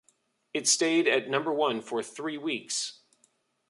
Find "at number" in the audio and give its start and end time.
1.07-1.53